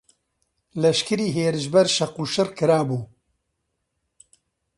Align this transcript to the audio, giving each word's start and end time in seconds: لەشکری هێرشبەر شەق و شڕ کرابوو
لەشکری 0.81 1.33
هێرشبەر 1.37 1.87
شەق 1.95 2.13
و 2.21 2.25
شڕ 2.33 2.49
کرابوو 2.57 3.01